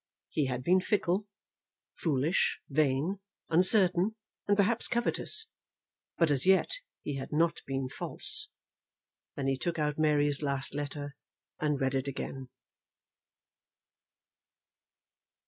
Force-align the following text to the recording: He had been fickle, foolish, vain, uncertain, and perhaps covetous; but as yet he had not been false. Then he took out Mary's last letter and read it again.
He 0.29 0.47
had 0.47 0.63
been 0.63 0.81
fickle, 0.81 1.27
foolish, 1.93 2.59
vain, 2.67 3.19
uncertain, 3.49 4.15
and 4.47 4.57
perhaps 4.57 4.87
covetous; 4.87 5.49
but 6.17 6.31
as 6.31 6.43
yet 6.43 6.71
he 7.03 7.17
had 7.17 7.31
not 7.31 7.61
been 7.67 7.87
false. 7.87 8.49
Then 9.35 9.45
he 9.45 9.59
took 9.59 9.77
out 9.77 9.99
Mary's 9.99 10.41
last 10.41 10.73
letter 10.73 11.15
and 11.59 11.79
read 11.79 11.93
it 11.93 12.07
again. 12.07 12.49